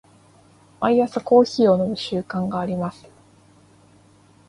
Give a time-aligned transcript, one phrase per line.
[0.79, 3.05] 毎朝コーヒーを飲む習慣があります。